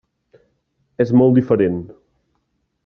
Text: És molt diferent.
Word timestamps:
És 1.05 1.13
molt 1.21 1.37
diferent. 1.39 1.79